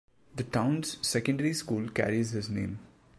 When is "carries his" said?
1.91-2.49